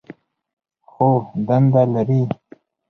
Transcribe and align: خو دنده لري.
خو 0.91 1.09
دنده 1.47 1.81
لري. 1.93 2.21